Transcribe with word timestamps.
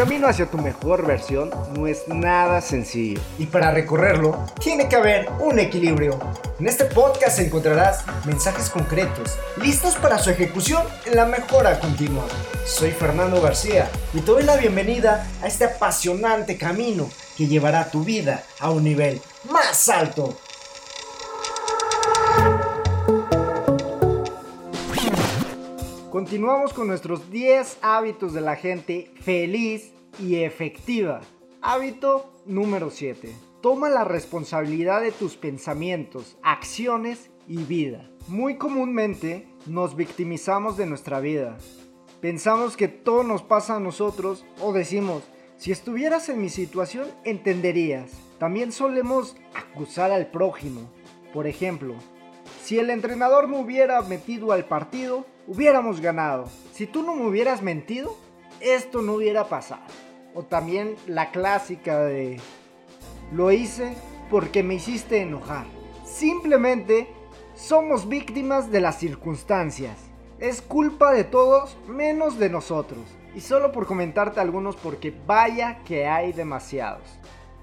camino 0.00 0.28
hacia 0.28 0.46
tu 0.46 0.56
mejor 0.56 1.06
versión 1.06 1.50
no 1.76 1.86
es 1.86 2.08
nada 2.08 2.62
sencillo. 2.62 3.20
Y 3.38 3.44
para 3.44 3.70
recorrerlo, 3.70 4.46
tiene 4.58 4.88
que 4.88 4.96
haber 4.96 5.28
un 5.40 5.58
equilibrio. 5.58 6.18
En 6.58 6.68
este 6.68 6.86
podcast 6.86 7.38
encontrarás 7.38 8.06
mensajes 8.24 8.70
concretos, 8.70 9.38
listos 9.62 9.96
para 9.96 10.16
su 10.16 10.30
ejecución 10.30 10.84
en 11.04 11.16
la 11.16 11.26
mejora 11.26 11.78
continua. 11.80 12.24
Soy 12.64 12.92
Fernando 12.92 13.42
García 13.42 13.90
y 14.14 14.20
te 14.20 14.30
doy 14.30 14.42
la 14.42 14.56
bienvenida 14.56 15.26
a 15.42 15.46
este 15.46 15.66
apasionante 15.66 16.56
camino 16.56 17.06
que 17.36 17.46
llevará 17.46 17.90
tu 17.90 18.02
vida 18.02 18.42
a 18.58 18.70
un 18.70 18.84
nivel 18.84 19.20
más 19.50 19.90
alto. 19.90 20.34
Continuamos 26.20 26.74
con 26.74 26.86
nuestros 26.86 27.30
10 27.30 27.78
hábitos 27.80 28.34
de 28.34 28.42
la 28.42 28.54
gente 28.54 29.10
feliz 29.22 29.94
y 30.18 30.42
efectiva. 30.42 31.22
Hábito 31.62 32.30
número 32.44 32.90
7. 32.90 33.34
Toma 33.62 33.88
la 33.88 34.04
responsabilidad 34.04 35.00
de 35.00 35.12
tus 35.12 35.38
pensamientos, 35.38 36.36
acciones 36.42 37.30
y 37.48 37.62
vida. 37.62 38.10
Muy 38.28 38.58
comúnmente 38.58 39.48
nos 39.64 39.96
victimizamos 39.96 40.76
de 40.76 40.84
nuestra 40.84 41.20
vida. 41.20 41.56
Pensamos 42.20 42.76
que 42.76 42.88
todo 42.88 43.22
nos 43.22 43.40
pasa 43.40 43.76
a 43.76 43.80
nosotros 43.80 44.44
o 44.60 44.74
decimos, 44.74 45.22
si 45.56 45.72
estuvieras 45.72 46.28
en 46.28 46.42
mi 46.42 46.50
situación 46.50 47.08
entenderías. 47.24 48.12
También 48.38 48.72
solemos 48.72 49.38
acusar 49.54 50.10
al 50.10 50.30
prójimo. 50.30 50.82
Por 51.32 51.46
ejemplo, 51.46 51.94
si 52.70 52.78
el 52.78 52.90
entrenador 52.90 53.48
me 53.48 53.58
hubiera 53.58 54.00
metido 54.02 54.52
al 54.52 54.64
partido, 54.64 55.26
hubiéramos 55.48 56.00
ganado. 56.00 56.48
Si 56.72 56.86
tú 56.86 57.02
no 57.02 57.16
me 57.16 57.26
hubieras 57.26 57.62
mentido, 57.62 58.16
esto 58.60 59.02
no 59.02 59.14
hubiera 59.14 59.48
pasado. 59.48 59.82
O 60.36 60.44
también 60.44 60.94
la 61.08 61.32
clásica 61.32 61.98
de, 61.98 62.38
lo 63.32 63.50
hice 63.50 63.96
porque 64.30 64.62
me 64.62 64.74
hiciste 64.74 65.20
enojar. 65.20 65.66
Simplemente 66.04 67.08
somos 67.56 68.08
víctimas 68.08 68.70
de 68.70 68.80
las 68.80 69.00
circunstancias. 69.00 69.98
Es 70.38 70.62
culpa 70.62 71.10
de 71.10 71.24
todos 71.24 71.76
menos 71.88 72.38
de 72.38 72.50
nosotros. 72.50 73.00
Y 73.34 73.40
solo 73.40 73.72
por 73.72 73.86
comentarte 73.86 74.38
algunos 74.38 74.76
porque 74.76 75.12
vaya 75.26 75.80
que 75.84 76.06
hay 76.06 76.32
demasiados. 76.32 77.02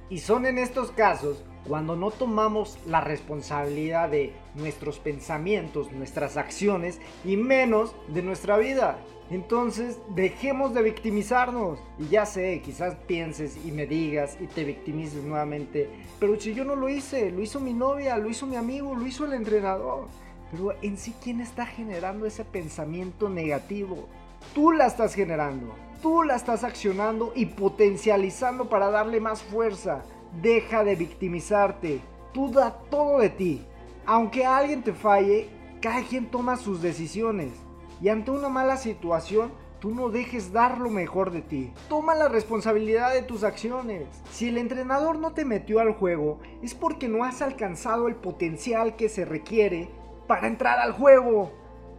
Y 0.09 0.19
son 0.19 0.45
en 0.45 0.57
estos 0.57 0.91
casos 0.91 1.45
cuando 1.67 1.95
no 1.95 2.11
tomamos 2.11 2.79
la 2.87 3.01
responsabilidad 3.01 4.09
de 4.09 4.33
nuestros 4.55 4.99
pensamientos, 4.99 5.91
nuestras 5.91 6.37
acciones 6.37 6.99
y 7.25 7.37
menos 7.37 7.95
de 8.07 8.23
nuestra 8.23 8.57
vida. 8.57 8.97
Entonces 9.29 9.99
dejemos 10.15 10.73
de 10.73 10.81
victimizarnos. 10.81 11.79
Y 11.99 12.07
ya 12.07 12.25
sé, 12.25 12.61
quizás 12.63 12.95
pienses 13.07 13.57
y 13.65 13.71
me 13.71 13.85
digas 13.85 14.37
y 14.39 14.47
te 14.47 14.63
victimices 14.63 15.23
nuevamente. 15.23 15.89
Pero 16.19 16.39
si 16.39 16.53
yo 16.53 16.63
no 16.63 16.75
lo 16.75 16.87
hice, 16.87 17.31
lo 17.31 17.41
hizo 17.41 17.59
mi 17.59 17.73
novia, 17.73 18.17
lo 18.17 18.29
hizo 18.29 18.47
mi 18.47 18.55
amigo, 18.55 18.95
lo 18.95 19.05
hizo 19.05 19.25
el 19.25 19.33
entrenador. 19.33 20.07
Pero 20.51 20.73
en 20.81 20.97
sí, 20.97 21.13
¿quién 21.21 21.41
está 21.41 21.65
generando 21.65 22.25
ese 22.25 22.45
pensamiento 22.45 23.27
negativo? 23.27 24.07
Tú 24.53 24.71
la 24.71 24.87
estás 24.87 25.13
generando. 25.13 25.75
Tú 26.01 26.23
la 26.23 26.35
estás 26.35 26.63
accionando 26.63 27.33
y 27.35 27.47
potencializando 27.47 28.69
para 28.69 28.89
darle 28.89 29.19
más 29.19 29.41
fuerza. 29.41 30.03
Deja 30.41 30.83
de 30.83 30.95
victimizarte. 30.95 32.01
Tú 32.33 32.51
da 32.51 32.71
todo 32.89 33.19
de 33.19 33.29
ti. 33.29 33.65
Aunque 34.05 34.45
alguien 34.45 34.83
te 34.83 34.93
falle, 34.93 35.49
cada 35.81 36.03
quien 36.03 36.29
toma 36.29 36.57
sus 36.57 36.81
decisiones. 36.81 37.51
Y 38.01 38.09
ante 38.09 38.29
una 38.29 38.47
mala 38.47 38.77
situación, 38.77 39.51
tú 39.79 39.93
no 39.93 40.09
dejes 40.09 40.51
dar 40.53 40.77
lo 40.77 40.89
mejor 40.89 41.31
de 41.31 41.41
ti. 41.41 41.73
Toma 41.89 42.13
la 42.13 42.27
responsabilidad 42.27 43.13
de 43.13 43.23
tus 43.23 43.43
acciones. 43.43 44.05
Si 44.31 44.49
el 44.49 44.57
entrenador 44.57 45.17
no 45.17 45.31
te 45.31 45.45
metió 45.45 45.79
al 45.79 45.93
juego, 45.93 46.39
es 46.61 46.75
porque 46.75 47.07
no 47.07 47.23
has 47.23 47.41
alcanzado 47.41 48.07
el 48.07 48.15
potencial 48.15 48.95
que 48.95 49.09
se 49.09 49.25
requiere 49.25 49.89
para 50.27 50.47
entrar 50.47 50.79
al 50.79 50.93
juego. 50.93 51.51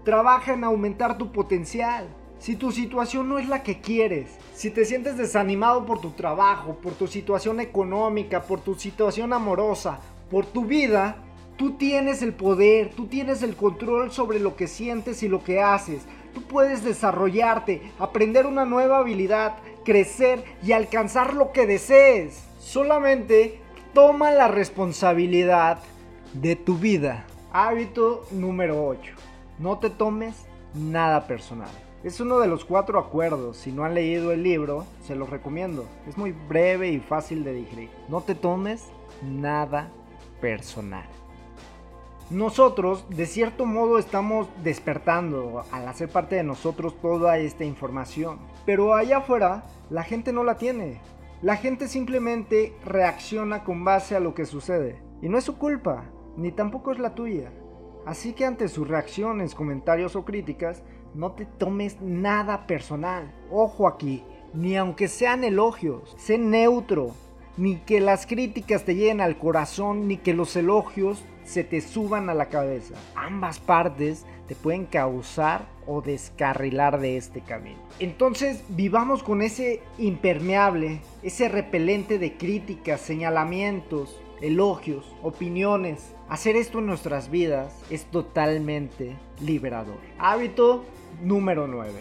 Trabaja 0.05 0.53
en 0.55 0.63
aumentar 0.65 1.19
tu 1.19 1.33
potencial. 1.33 2.09
Si 2.39 2.55
tu 2.55 2.71
situación 2.71 3.29
no 3.29 3.39
es 3.39 3.49
la 3.49 3.65
que 3.65 3.81
quieres, 3.81 4.39
si 4.55 4.71
te 4.71 4.85
sientes 4.85 5.17
desanimado 5.17 5.85
por 5.85 6.01
tu 6.01 6.13
trabajo, 6.13 6.77
por 6.77 6.93
tu 6.93 7.09
situación 7.09 7.59
económica, 7.59 8.43
por 8.43 8.61
tu 8.61 8.77
situación 8.77 9.33
amorosa, 9.33 9.99
por 10.31 10.47
tu 10.47 10.65
vida, 10.65 11.17
tú 11.57 11.73
tienes 11.73 12.23
el 12.23 12.33
poder, 12.33 12.91
tú 12.95 13.07
tienes 13.07 13.43
el 13.43 13.57
control 13.57 14.13
sobre 14.13 14.39
lo 14.39 14.55
que 14.55 14.69
sientes 14.69 15.25
y 15.25 15.29
lo 15.29 15.43
que 15.43 15.61
haces. 15.61 16.03
Tú 16.33 16.43
puedes 16.43 16.85
desarrollarte, 16.85 17.83
aprender 17.99 18.47
una 18.47 18.65
nueva 18.65 18.99
habilidad, 18.99 19.57
crecer 19.85 20.45
y 20.63 20.73
alcanzar 20.73 21.35
lo 21.35 21.51
que 21.51 21.67
desees. 21.67 22.45
Solamente 22.61 23.61
toma 23.95 24.31
la 24.31 24.47
responsabilidad 24.47 25.81
de 26.35 26.55
tu 26.55 26.77
vida. 26.77 27.27
Hábito 27.53 28.27
número 28.31 28.87
8. 28.87 29.13
No 29.59 29.79
te 29.79 29.91
tomes 29.91 30.47
nada 30.75 31.27
personal. 31.27 31.88
Es 32.05 32.21
uno 32.21 32.39
de 32.39 32.47
los 32.47 32.65
cuatro 32.65 33.01
acuerdos. 33.01 33.57
Si 33.57 33.73
no 33.73 33.83
han 33.83 33.95
leído 33.95 34.31
el 34.31 34.45
libro, 34.45 34.87
se 35.03 35.17
los 35.17 35.31
recomiendo. 35.31 35.85
Es 36.07 36.17
muy 36.17 36.31
breve 36.31 36.91
y 36.91 37.01
fácil 37.01 37.43
de 37.43 37.53
digerir. 37.53 37.91
No 38.09 38.21
te 38.21 38.37
tomes 38.37 38.85
nada 39.23 39.91
personal. 40.41 41.09
Nosotros, 42.31 43.05
de 43.09 43.27
cierto 43.27 43.67
modo, 43.67 43.99
estamos 43.99 44.47
despertando 44.63 45.65
al 45.73 45.89
hacer 45.89 46.09
parte 46.09 46.37
de 46.37 46.45
nosotros 46.45 46.95
toda 47.01 47.37
esta 47.39 47.65
información. 47.65 48.39
Pero 48.65 48.95
allá 48.95 49.19
afuera, 49.19 49.65
la 49.91 50.05
gente 50.05 50.33
no 50.33 50.45
la 50.45 50.57
tiene. 50.57 51.01
La 51.43 51.57
gente 51.57 51.89
simplemente 51.89 52.77
reacciona 52.85 53.65
con 53.65 53.85
base 53.85 54.15
a 54.15 54.21
lo 54.21 54.35
que 54.35 54.47
sucede. 54.47 55.03
Y 55.21 55.29
no 55.29 55.37
es 55.37 55.45
su 55.45 55.59
culpa, 55.59 56.05
ni 56.37 56.53
tampoco 56.53 56.93
es 56.93 57.01
la 57.01 57.17
tuya. 57.17 57.51
Así 58.07 58.33
que 58.33 58.45
ante 58.45 58.69
sus 58.69 58.87
reacciones, 58.87 59.55
comentarios 59.55 60.17
o 60.17 60.25
críticas, 60.25 60.83
no 61.15 61.33
te 61.33 61.47
tomes 61.47 62.01
nada 62.01 62.67
personal. 62.67 63.33
Ojo 63.51 63.89
aquí, 63.89 64.23
ni 64.55 64.77
aunque 64.77 65.09
sean 65.09 65.45
elogios, 65.45 66.15
sé 66.19 66.39
neutro. 66.39 67.15
Ni 67.57 67.77
que 67.77 68.01
las 68.01 68.27
críticas 68.27 68.85
te 68.85 68.95
lleguen 68.95 69.21
al 69.21 69.37
corazón, 69.37 70.07
ni 70.07 70.17
que 70.17 70.33
los 70.33 70.55
elogios 70.55 71.25
se 71.43 71.65
te 71.65 71.81
suban 71.81 72.31
a 72.31 72.35
la 72.35 72.47
cabeza. 72.47 72.95
Ambas 73.17 73.59
partes 73.59 74.27
te 74.47 74.55
pueden 74.55 74.87
causar 74.87 75.67
o 75.87 76.01
descarrilar 76.01 77.01
de 77.01 77.17
este 77.17 77.41
camino. 77.41 77.79
Entonces 77.99 78.63
vivamos 78.69 79.23
con 79.25 79.43
ese 79.43 79.81
impermeable, 79.99 81.01
ese 81.23 81.49
repelente 81.49 82.19
de 82.19 82.37
críticas, 82.37 83.01
señalamientos, 83.01 84.21
elogios, 84.41 85.05
opiniones. 85.23 86.15
Hacer 86.29 86.57
esto 86.57 86.79
en 86.79 86.87
nuestras 86.87 87.31
vidas 87.31 87.75
es 87.91 88.05
totalmente 88.07 89.17
liberador. 89.41 89.99
Hábito 90.19 90.85
número 91.23 91.67
9. 91.67 91.93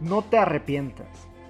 No 0.00 0.22
te 0.22 0.38
arrepientas 0.38 1.08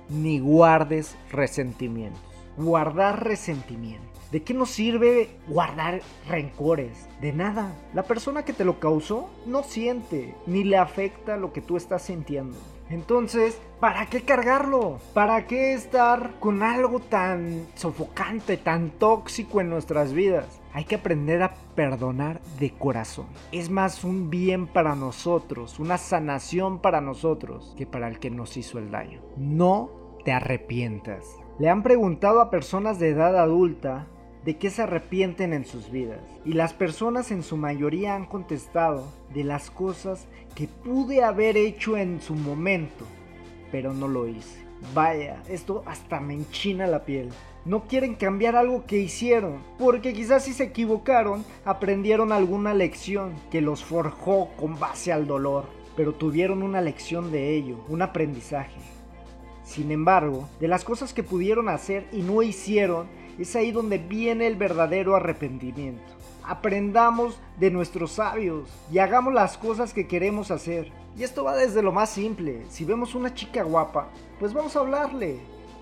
ni 0.08 0.38
guardes 0.38 1.16
resentimientos. 1.30 2.22
Guardar 2.56 3.24
resentimientos. 3.24 4.15
¿De 4.36 4.42
qué 4.42 4.52
nos 4.52 4.68
sirve 4.68 5.30
guardar 5.48 6.02
rencores? 6.28 7.08
De 7.22 7.32
nada. 7.32 7.72
La 7.94 8.02
persona 8.02 8.44
que 8.44 8.52
te 8.52 8.66
lo 8.66 8.78
causó 8.78 9.30
no 9.46 9.62
siente 9.62 10.34
ni 10.46 10.62
le 10.62 10.76
afecta 10.76 11.38
lo 11.38 11.54
que 11.54 11.62
tú 11.62 11.78
estás 11.78 12.02
sintiendo. 12.02 12.54
Entonces, 12.90 13.58
¿para 13.80 14.04
qué 14.04 14.20
cargarlo? 14.20 14.98
¿Para 15.14 15.46
qué 15.46 15.72
estar 15.72 16.38
con 16.38 16.62
algo 16.62 17.00
tan 17.00 17.66
sofocante, 17.76 18.58
tan 18.58 18.90
tóxico 18.90 19.62
en 19.62 19.70
nuestras 19.70 20.12
vidas? 20.12 20.60
Hay 20.74 20.84
que 20.84 20.96
aprender 20.96 21.42
a 21.42 21.54
perdonar 21.74 22.42
de 22.60 22.72
corazón. 22.72 23.28
Es 23.52 23.70
más 23.70 24.04
un 24.04 24.28
bien 24.28 24.66
para 24.66 24.94
nosotros, 24.94 25.80
una 25.80 25.96
sanación 25.96 26.80
para 26.80 27.00
nosotros, 27.00 27.72
que 27.78 27.86
para 27.86 28.06
el 28.06 28.18
que 28.18 28.28
nos 28.30 28.58
hizo 28.58 28.78
el 28.78 28.90
daño. 28.90 29.22
No 29.38 29.88
te 30.26 30.32
arrepientas. 30.32 31.24
Le 31.58 31.70
han 31.70 31.82
preguntado 31.82 32.42
a 32.42 32.50
personas 32.50 32.98
de 32.98 33.08
edad 33.08 33.38
adulta 33.38 34.08
de 34.46 34.56
qué 34.56 34.70
se 34.70 34.82
arrepienten 34.82 35.52
en 35.52 35.66
sus 35.66 35.90
vidas. 35.90 36.20
Y 36.44 36.52
las 36.52 36.72
personas 36.72 37.32
en 37.32 37.42
su 37.42 37.56
mayoría 37.56 38.14
han 38.14 38.26
contestado 38.26 39.12
de 39.34 39.42
las 39.42 39.70
cosas 39.70 40.26
que 40.54 40.68
pude 40.68 41.24
haber 41.24 41.56
hecho 41.56 41.96
en 41.96 42.22
su 42.22 42.34
momento, 42.34 43.04
pero 43.72 43.92
no 43.92 44.06
lo 44.06 44.28
hice. 44.28 44.64
Vaya, 44.94 45.42
esto 45.48 45.82
hasta 45.84 46.20
me 46.20 46.34
enchina 46.34 46.86
la 46.86 47.04
piel. 47.04 47.30
No 47.64 47.88
quieren 47.88 48.14
cambiar 48.14 48.54
algo 48.54 48.86
que 48.86 48.98
hicieron, 48.98 49.58
porque 49.78 50.12
quizás 50.12 50.44
si 50.44 50.52
se 50.52 50.64
equivocaron, 50.64 51.44
aprendieron 51.64 52.30
alguna 52.30 52.72
lección 52.72 53.34
que 53.50 53.60
los 53.60 53.82
forjó 53.82 54.50
con 54.56 54.78
base 54.78 55.12
al 55.12 55.26
dolor, 55.26 55.64
pero 55.96 56.12
tuvieron 56.12 56.62
una 56.62 56.80
lección 56.80 57.32
de 57.32 57.56
ello, 57.56 57.78
un 57.88 58.00
aprendizaje. 58.02 58.78
Sin 59.64 59.90
embargo, 59.90 60.48
de 60.60 60.68
las 60.68 60.84
cosas 60.84 61.12
que 61.12 61.24
pudieron 61.24 61.68
hacer 61.68 62.06
y 62.12 62.22
no 62.22 62.44
hicieron, 62.44 63.08
es 63.38 63.56
ahí 63.56 63.70
donde 63.70 63.98
viene 63.98 64.46
el 64.46 64.56
verdadero 64.56 65.14
arrepentimiento. 65.14 66.02
Aprendamos 66.44 67.40
de 67.58 67.70
nuestros 67.70 68.12
sabios 68.12 68.68
y 68.90 68.98
hagamos 68.98 69.34
las 69.34 69.58
cosas 69.58 69.92
que 69.92 70.06
queremos 70.06 70.50
hacer. 70.50 70.92
Y 71.16 71.22
esto 71.22 71.44
va 71.44 71.56
desde 71.56 71.82
lo 71.82 71.92
más 71.92 72.10
simple. 72.10 72.64
Si 72.68 72.84
vemos 72.84 73.14
una 73.14 73.34
chica 73.34 73.62
guapa, 73.62 74.08
pues 74.38 74.52
vamos 74.52 74.76
a 74.76 74.80
hablarle. 74.80 75.40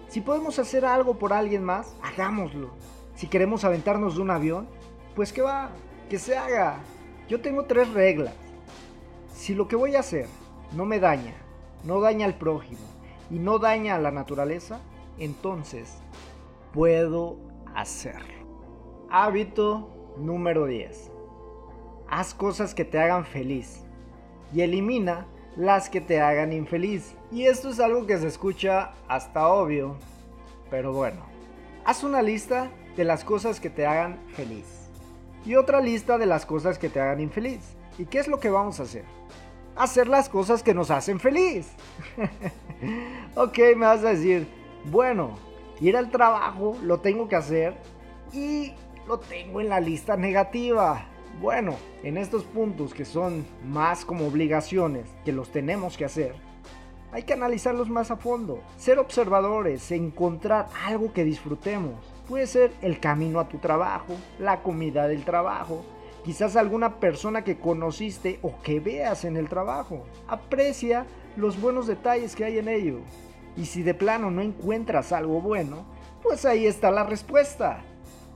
Si 0.08 0.20
podemos 0.20 0.58
hacer 0.58 0.84
algo 0.84 1.18
por 1.18 1.32
alguien 1.32 1.64
más, 1.64 1.94
hagámoslo. 2.02 2.70
Si 3.16 3.26
queremos 3.26 3.64
aventarnos 3.64 4.16
de 4.16 4.22
un 4.22 4.30
avión, 4.30 4.68
pues 5.14 5.32
que 5.32 5.42
va, 5.42 5.70
que 6.08 6.18
se 6.18 6.36
haga. 6.36 6.78
Yo 7.28 7.40
tengo 7.40 7.64
tres 7.64 7.92
reglas. 7.92 8.34
Si 9.34 9.54
lo 9.54 9.68
que 9.68 9.76
voy 9.76 9.96
a 9.96 10.00
hacer 10.00 10.26
no 10.72 10.86
me 10.86 11.00
daña, 11.00 11.34
no 11.84 12.00
daña 12.00 12.26
al 12.26 12.38
prójimo 12.38 12.80
y 13.30 13.38
no 13.38 13.58
daña 13.58 13.96
a 13.96 13.98
la 13.98 14.10
naturaleza, 14.10 14.80
entonces 15.18 15.98
puedo 16.74 17.38
hacerlo. 17.72 18.34
Hábito 19.08 20.14
número 20.18 20.66
10. 20.66 21.12
Haz 22.08 22.34
cosas 22.34 22.74
que 22.74 22.84
te 22.84 22.98
hagan 22.98 23.24
feliz 23.24 23.84
y 24.52 24.60
elimina 24.60 25.26
las 25.56 25.88
que 25.88 26.00
te 26.00 26.20
hagan 26.20 26.52
infeliz. 26.52 27.14
Y 27.30 27.44
esto 27.44 27.70
es 27.70 27.78
algo 27.78 28.06
que 28.06 28.18
se 28.18 28.26
escucha 28.26 28.90
hasta 29.06 29.46
obvio, 29.46 29.94
pero 30.68 30.92
bueno. 30.92 31.20
Haz 31.84 32.02
una 32.02 32.22
lista 32.22 32.70
de 32.96 33.04
las 33.04 33.22
cosas 33.22 33.60
que 33.60 33.70
te 33.70 33.86
hagan 33.86 34.18
feliz 34.34 34.90
y 35.46 35.54
otra 35.54 35.80
lista 35.80 36.18
de 36.18 36.26
las 36.26 36.44
cosas 36.44 36.76
que 36.76 36.88
te 36.88 36.98
hagan 36.98 37.20
infeliz. 37.20 37.76
¿Y 37.98 38.06
qué 38.06 38.18
es 38.18 38.26
lo 38.26 38.40
que 38.40 38.50
vamos 38.50 38.80
a 38.80 38.82
hacer? 38.82 39.04
Hacer 39.76 40.08
las 40.08 40.28
cosas 40.28 40.64
que 40.64 40.74
nos 40.74 40.90
hacen 40.90 41.20
feliz. 41.20 41.68
ok, 43.36 43.58
me 43.76 43.86
vas 43.86 44.04
a 44.04 44.10
decir, 44.10 44.48
bueno, 44.86 45.38
ir 45.80 45.96
al 45.96 46.10
trabajo 46.10 46.76
lo 46.82 47.00
tengo 47.00 47.28
que 47.28 47.36
hacer 47.36 47.74
y 48.32 48.72
lo 49.06 49.18
tengo 49.18 49.60
en 49.60 49.68
la 49.68 49.80
lista 49.80 50.16
negativa. 50.16 51.06
Bueno, 51.40 51.74
en 52.02 52.16
estos 52.16 52.44
puntos 52.44 52.94
que 52.94 53.04
son 53.04 53.44
más 53.64 54.04
como 54.04 54.26
obligaciones 54.26 55.06
que 55.24 55.32
los 55.32 55.50
tenemos 55.50 55.96
que 55.96 56.04
hacer, 56.04 56.34
hay 57.12 57.22
que 57.22 57.32
analizarlos 57.32 57.88
más 57.88 58.10
a 58.10 58.16
fondo, 58.16 58.60
ser 58.76 58.98
observadores, 58.98 59.90
encontrar 59.92 60.68
algo 60.84 61.12
que 61.12 61.24
disfrutemos. 61.24 61.94
Puede 62.28 62.46
ser 62.46 62.72
el 62.82 62.98
camino 62.98 63.38
a 63.38 63.48
tu 63.48 63.58
trabajo, 63.58 64.14
la 64.38 64.62
comida 64.62 65.06
del 65.06 65.24
trabajo, 65.24 65.84
quizás 66.24 66.56
alguna 66.56 66.96
persona 66.98 67.44
que 67.44 67.58
conociste 67.58 68.38
o 68.42 68.60
que 68.62 68.80
veas 68.80 69.24
en 69.24 69.36
el 69.36 69.48
trabajo. 69.48 70.04
Aprecia 70.26 71.06
los 71.36 71.60
buenos 71.60 71.86
detalles 71.86 72.34
que 72.34 72.44
hay 72.44 72.58
en 72.58 72.68
ello. 72.68 72.98
Y 73.56 73.66
si 73.66 73.82
de 73.82 73.94
plano 73.94 74.30
no 74.30 74.42
encuentras 74.42 75.12
algo 75.12 75.40
bueno, 75.40 75.84
pues 76.22 76.44
ahí 76.44 76.66
está 76.66 76.90
la 76.90 77.04
respuesta. 77.04 77.82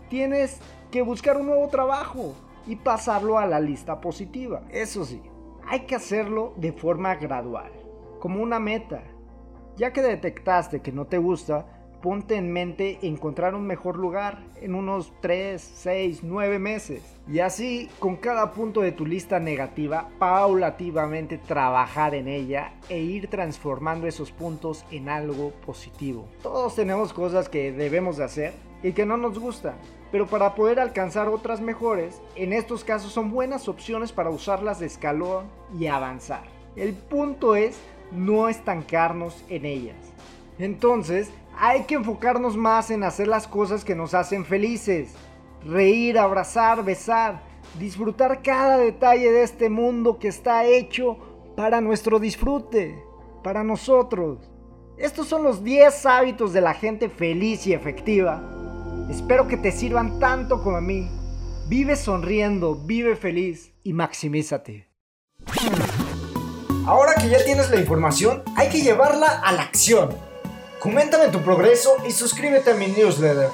Tienes 0.09 0.61
que 0.91 1.03
buscar 1.03 1.37
un 1.37 1.47
nuevo 1.47 1.69
trabajo 1.69 2.35
y 2.67 2.77
pasarlo 2.77 3.39
a 3.39 3.47
la 3.47 3.61
lista 3.61 4.01
positiva. 4.01 4.63
Eso 4.71 5.05
sí, 5.05 5.23
hay 5.67 5.81
que 5.81 5.95
hacerlo 5.95 6.55
de 6.57 6.73
forma 6.73 7.15
gradual, 7.17 7.73
como 8.21 8.43
una 8.43 8.59
meta. 8.59 9.03
Ya 9.77 9.93
que 9.93 10.03
detectaste 10.03 10.81
que 10.81 10.93
no 10.93 11.07
te 11.07 11.19
gusta, 11.19 11.78
ponte 12.03 12.37
en 12.37 12.53
mente 12.53 12.99
encontrar 13.03 13.55
un 13.55 13.67
mejor 13.67 13.97
lugar 13.97 14.39
en 14.61 14.75
unos 14.75 15.13
3, 15.21 15.61
6, 15.61 16.21
9 16.23 16.59
meses. 16.59 17.03
Y 17.27 17.41
así, 17.41 17.91
con 17.99 18.17
cada 18.17 18.53
punto 18.53 18.81
de 18.81 18.93
tu 18.93 19.05
lista 19.05 19.39
negativa, 19.41 20.09
paulativamente 20.19 21.39
trabajar 21.39 22.15
en 22.15 22.29
ella 22.29 22.73
e 22.89 23.01
ir 23.01 23.29
transformando 23.29 24.07
esos 24.07 24.33
puntos 24.33 24.85
en 24.91 25.09
algo 25.09 25.51
positivo. 25.67 26.29
Todos 26.43 26.75
tenemos 26.75 27.13
cosas 27.13 27.49
que 27.49 27.73
debemos 27.73 28.17
de 28.17 28.25
hacer 28.25 28.53
y 28.83 28.93
que 28.93 29.05
no 29.05 29.17
nos 29.17 29.39
gustan, 29.39 29.75
pero 30.11 30.27
para 30.27 30.55
poder 30.55 30.81
alcanzar 30.81 31.29
otras 31.29 31.61
mejores, 31.61 32.21
en 32.37 32.53
estos 32.53 32.85
casos 32.85 33.13
son 33.13 33.31
buenas 33.31 33.69
opciones 33.69 34.13
para 34.13 34.31
usarlas 34.31 34.81
de 34.81 34.87
escalón 34.87 35.47
y 35.79 35.87
avanzar. 35.87 36.45
El 36.77 36.95
punto 36.95 37.57
es 37.57 37.79
no 38.13 38.49
estancarnos 38.49 39.45
en 39.49 39.67
ellas. 39.67 39.97
Entonces, 40.59 41.31
hay 41.57 41.85
que 41.85 41.95
enfocarnos 41.95 42.57
más 42.57 42.91
en 42.91 43.05
hacer 43.05 43.29
las 43.29 43.47
cosas 43.47 43.85
que 43.85 43.95
nos 43.95 44.15
hacen 44.15 44.45
felices. 44.45 45.15
Reír, 45.65 46.19
abrazar, 46.19 46.85
besar, 46.85 47.43
disfrutar 47.79 48.43
cada 48.43 48.79
detalle 48.79 49.31
de 49.31 49.43
este 49.43 49.69
mundo 49.69 50.19
que 50.19 50.29
está 50.29 50.65
hecho 50.65 51.19
para 51.57 51.81
nuestro 51.81 52.19
disfrute, 52.19 53.03
para 53.43 53.65
nosotros. 53.65 54.51
Estos 54.97 55.29
son 55.29 55.43
los 55.43 55.63
10 55.63 56.07
hábitos 56.07 56.53
de 56.53 56.61
la 56.61 56.75
gente 56.75 57.09
feliz 57.09 57.67
y 57.67 57.73
efectiva. 57.73 58.43
Espero 59.11 59.49
que 59.49 59.57
te 59.57 59.73
sirvan 59.73 60.19
tanto 60.19 60.63
como 60.63 60.77
a 60.77 60.81
mí. 60.81 61.09
Vive 61.69 61.97
sonriendo, 61.97 62.75
vive 62.75 63.15
feliz 63.15 63.73
y 63.83 63.93
maximízate. 63.93 64.89
Ahora 66.87 67.15
que 67.15 67.29
ya 67.29 67.45
tienes 67.45 67.71
la 67.71 67.79
información, 67.79 68.43
hay 68.57 68.69
que 68.71 68.81
llevarla 68.81 69.41
a 69.41 69.53
la 69.53 69.63
acción. 69.63 70.28
Coméntame 70.79 71.29
tu 71.29 71.43
progreso 71.43 71.97
y 72.07 72.13
suscríbete 72.13 72.71
a 72.71 72.75
mi 72.75 72.87
newsletter. 72.87 73.51